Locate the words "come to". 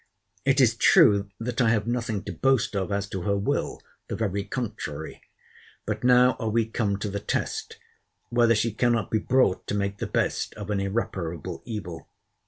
6.65-7.07